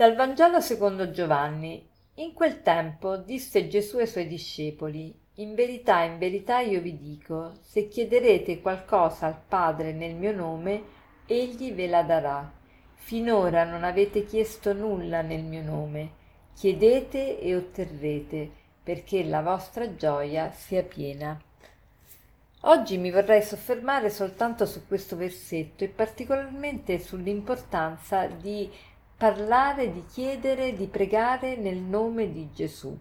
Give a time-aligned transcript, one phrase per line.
[0.00, 1.86] Dal Vangelo secondo Giovanni.
[2.14, 7.52] In quel tempo disse Gesù ai suoi discepoli, In verità, in verità io vi dico,
[7.60, 10.82] se chiederete qualcosa al Padre nel mio nome,
[11.26, 12.50] egli ve la darà.
[12.94, 16.12] Finora non avete chiesto nulla nel mio nome.
[16.54, 18.50] Chiedete e otterrete,
[18.82, 21.38] perché la vostra gioia sia piena.
[22.62, 28.70] Oggi mi vorrei soffermare soltanto su questo versetto e particolarmente sull'importanza di
[29.20, 32.98] parlare, di chiedere, di pregare nel nome di Gesù.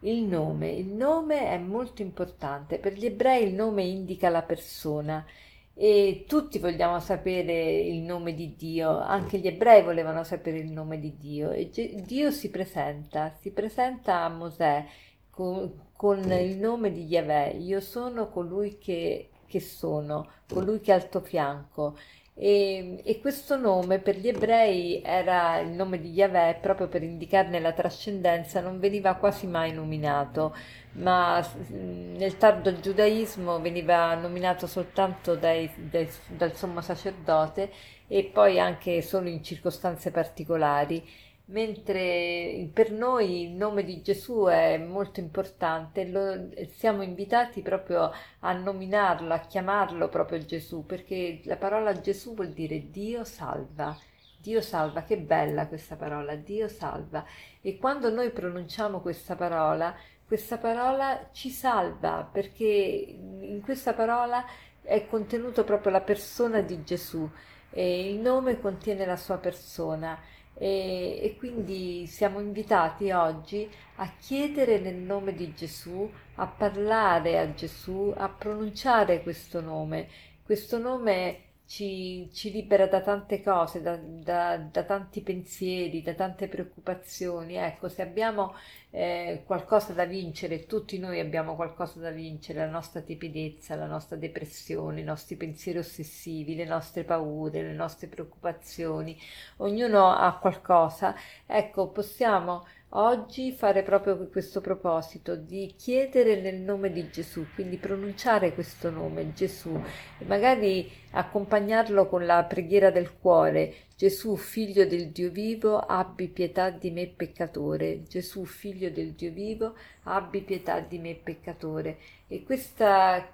[0.00, 2.78] Il nome, il nome è molto importante.
[2.78, 5.24] Per gli ebrei il nome indica la persona
[5.72, 11.00] e tutti vogliamo sapere il nome di Dio, anche gli ebrei volevano sapere il nome
[11.00, 11.70] di Dio e
[12.04, 14.84] Dio si presenta, si presenta a Mosè
[15.30, 20.94] con, con il nome di Yahweh, io sono colui che, che sono, colui che è
[20.96, 21.96] al tuo fianco
[22.40, 27.58] e, e, questo nome per gli ebrei era il nome di Yahweh proprio per indicarne
[27.58, 30.54] la trascendenza, non veniva quasi mai nominato,
[30.92, 37.72] ma nel tardo giudaismo veniva nominato soltanto dai, dai, dal sommo sacerdote
[38.06, 41.04] e poi anche solo in circostanze particolari
[41.48, 48.52] mentre per noi il nome di Gesù è molto importante, lo, siamo invitati proprio a
[48.52, 53.96] nominarlo, a chiamarlo proprio Gesù, perché la parola Gesù vuol dire Dio salva.
[54.40, 57.24] Dio salva, che bella questa parola, Dio salva.
[57.60, 59.94] E quando noi pronunciamo questa parola,
[60.26, 64.44] questa parola ci salva, perché in questa parola
[64.82, 67.28] è contenuto proprio la persona di Gesù
[67.70, 70.18] e il nome contiene la sua persona
[70.58, 77.54] e, e quindi siamo invitati oggi a chiedere nel nome di Gesù, a parlare a
[77.54, 80.08] Gesù, a pronunciare questo nome.
[80.42, 86.48] Questo nome ci, ci, libera da tante cose, da, da, da, tanti pensieri, da tante
[86.48, 87.56] preoccupazioni.
[87.56, 88.54] Ecco, se abbiamo
[88.88, 94.16] eh, qualcosa da vincere, tutti noi abbiamo qualcosa da vincere, la nostra tipidezza, la nostra
[94.16, 99.14] depressione, i nostri pensieri ossessivi, le nostre paure, le nostre preoccupazioni,
[99.58, 101.14] ognuno ha qualcosa,
[101.44, 108.54] ecco, possiamo oggi fare proprio questo proposito di chiedere nel nome di Gesù, quindi pronunciare
[108.54, 109.78] questo nome, Gesù,
[110.18, 113.74] e magari accompagnarlo con la preghiera del cuore.
[113.96, 118.04] Gesù, figlio del Dio vivo, abbi pietà di me peccatore.
[118.04, 119.74] Gesù, figlio del Dio vivo,
[120.04, 121.98] abbi pietà di me peccatore.
[122.28, 123.32] E questa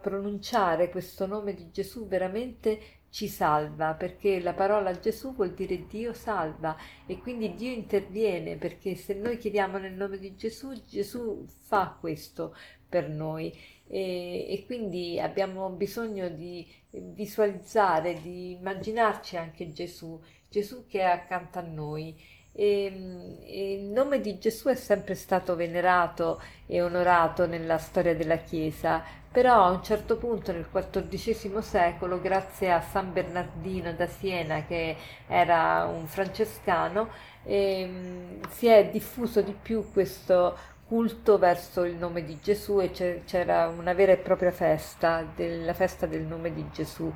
[0.00, 2.78] pronunciare questo nome di Gesù veramente
[3.10, 6.76] ci salva, perché la parola Gesù vuol dire Dio salva
[7.06, 12.54] e quindi Dio interviene, perché se noi chiediamo nel nome di Gesù, Gesù fa questo
[12.88, 13.52] per noi
[13.86, 21.58] e, e quindi abbiamo bisogno di visualizzare, di immaginarci anche Gesù, Gesù che è accanto
[21.58, 22.36] a noi.
[22.52, 28.38] E, e, il nome di Gesù è sempre stato venerato e onorato nella storia della
[28.38, 29.04] Chiesa,
[29.38, 34.96] però a un certo punto nel XIV secolo, grazie a San Bernardino da Siena, che
[35.28, 37.08] era un francescano,
[37.44, 40.56] ehm, si è diffuso di più questo
[40.88, 46.06] culto verso il nome di Gesù e c'era una vera e propria festa, la festa
[46.06, 47.08] del nome di Gesù.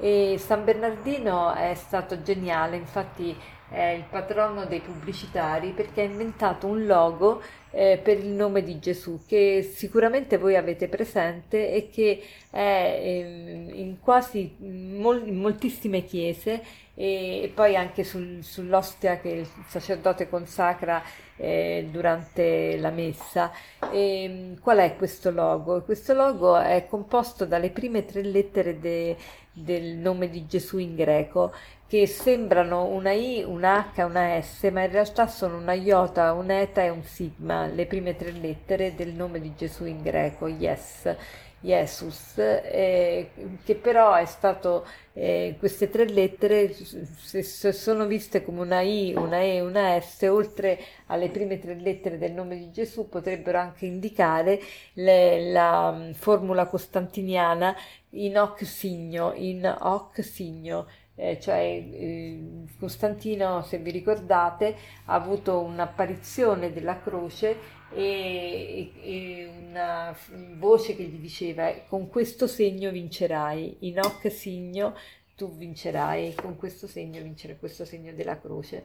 [0.00, 3.36] E San Bernardino è stato geniale, infatti
[3.70, 8.78] è il patrono dei pubblicitari perché ha inventato un logo eh, per il nome di
[8.78, 16.04] Gesù che sicuramente voi avete presente e che è eh, in quasi mol- in moltissime
[16.04, 16.62] chiese
[16.98, 21.00] e, e poi anche sul, sull'ostia che il sacerdote consacra
[21.36, 23.52] eh, durante la messa.
[23.92, 25.80] E, qual è questo logo?
[25.82, 29.16] Questo logo è composto dalle prime tre lettere de,
[29.52, 31.52] del nome di Gesù in greco
[31.86, 36.50] che sembrano una I, una H, una S, ma in realtà sono una iota, un
[36.50, 41.16] eta e un sigma, le prime tre lettere del nome di Gesù in greco, Yes,
[41.60, 43.30] Jesus, eh,
[43.64, 49.14] che però è stato, eh, queste tre lettere se, se sono viste come una I,
[49.16, 53.86] una E, una S, oltre alle prime tre lettere del nome di Gesù potrebbero anche
[53.86, 54.60] indicare
[54.94, 57.74] le, la um, formula costantiniana
[58.10, 60.86] in hoc signo, in hoc signo,
[61.18, 64.76] eh, cioè eh, Costantino, se vi ricordate,
[65.06, 70.16] ha avuto un'apparizione della croce e, e, una
[70.56, 74.94] voce che gli diceva con questo segno vincerai, in hoc signo
[75.34, 78.84] tu vincerai, con questo segno vincerai, questo segno della croce.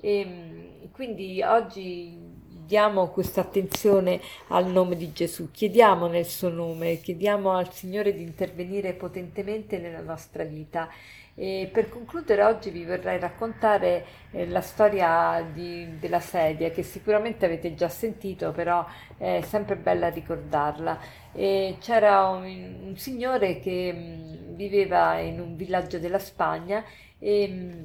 [0.00, 2.18] E, ehm, quindi oggi
[2.66, 8.22] diamo questa attenzione al nome di Gesù, chiediamo nel suo nome, chiediamo al Signore di
[8.22, 10.88] intervenire potentemente nella nostra vita
[11.36, 17.44] E per concludere oggi vi vorrei raccontare eh, la storia di, della sedia che sicuramente
[17.44, 20.98] avete già sentito, però è sempre bella ricordarla.
[21.32, 22.44] E c'era un,
[22.84, 26.84] un, signore che mh, viveva in un villaggio della Spagna
[27.18, 27.84] e, mh,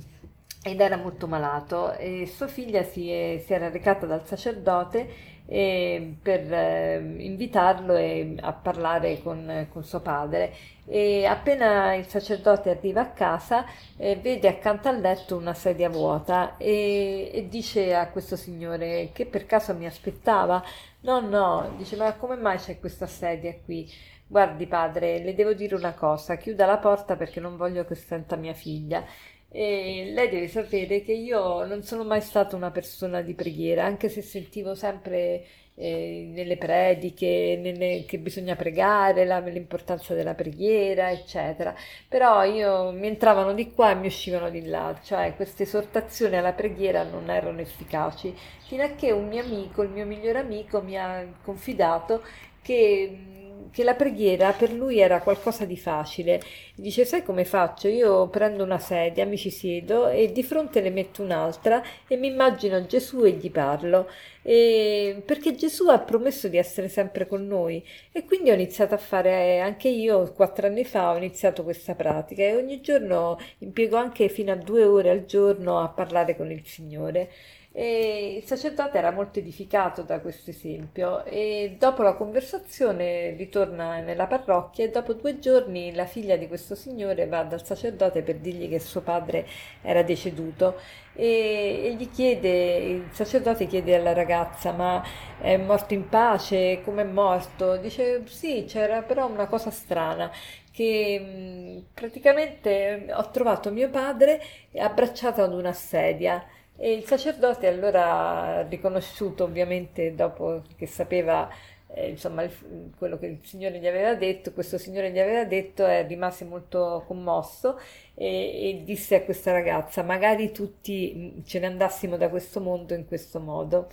[0.61, 1.94] ed era molto malato.
[1.94, 8.53] E sua figlia si, è, si era recata dal sacerdote per eh, invitarlo eh, a
[8.53, 10.53] parlare con, con, suo padre.
[10.85, 13.65] E appena il sacerdote arriva a casa
[13.97, 19.25] eh, vede accanto al letto una sedia vuota e, e, dice a questo signore che
[19.25, 20.63] per caso mi aspettava.
[21.01, 23.91] No no dice ma come mai c'è questa sedia qui?
[24.27, 28.35] Guardi padre le devo dire una cosa chiuda la porta perché non voglio che senta
[28.35, 29.03] mia figlia
[29.51, 34.07] e lei deve sapere che io non sono mai stata una persona di preghiera, anche
[34.10, 35.44] se sentivo sempre
[35.80, 41.74] eh, nelle prediche nelle, che bisogna pregare, la, l'importanza della preghiera, eccetera.
[42.07, 46.54] Però io mi entravano di qua e mi uscivano di là, cioè queste esortazioni alla
[46.54, 48.36] preghiera non erano efficaci,
[48.68, 52.24] fino a che un mio amico, il mio migliore amico, mi ha confidato
[52.62, 56.42] che che la preghiera per lui era qualcosa di facile.
[56.75, 57.88] Dice: Sai come faccio?
[57.88, 62.27] Io prendo una sedia, mi ci siedo e di fronte ne metto un'altra e mi
[62.27, 64.07] immagino Gesù e gli parlo.
[64.42, 68.98] E perché Gesù ha promesso di essere sempre con noi e quindi ho iniziato a
[68.98, 74.30] fare anche io quattro anni fa ho iniziato questa pratica e ogni giorno impiego anche
[74.30, 77.30] fino a due ore al giorno a parlare con il Signore
[77.79, 84.27] e il sacerdote era molto edificato da questo esempio e dopo la conversazione ritorna nella
[84.27, 88.67] parrocchia e dopo due giorni la figlia di questo signore va dal sacerdote per dirgli
[88.67, 89.47] che suo padre
[89.81, 90.75] era deceduto
[91.13, 95.01] e, e chiede, il sacerdote chiede alla ragazza ma
[95.39, 97.77] è morto in pace, come è morto?
[97.77, 100.29] Dice sì, c'era però una cosa strana
[100.69, 104.41] che praticamente ho trovato mio padre
[104.75, 106.45] abbracciato ad una sedia
[106.81, 111.49] e il sacerdote allora, riconosciuto ovviamente dopo che sapeva
[111.93, 112.51] eh, insomma il,
[112.97, 117.03] quello che il Signore gli aveva detto, questo Signore gli aveva detto, eh, rimase molto
[117.07, 117.79] commosso
[118.13, 122.93] e, e disse a questa ragazza, magari tutti mm, ce ne andassimo da questo mondo
[122.93, 123.89] in questo modo.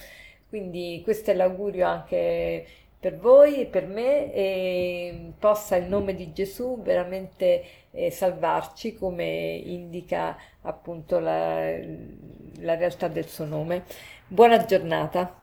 [0.49, 2.67] Quindi questo è l'augurio anche
[3.07, 9.25] per voi e per me e possa il nome di Gesù veramente eh, salvarci come
[9.65, 11.71] indica appunto la,
[12.59, 13.85] la realtà del suo nome.
[14.27, 15.41] Buona giornata.